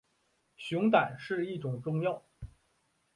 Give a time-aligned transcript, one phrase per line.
[0.57, 2.23] 熊胆是一种中药。